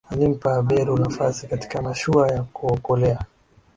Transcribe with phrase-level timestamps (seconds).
[0.09, 3.19] alimpa beru nafasi katika mashua ya kuokolea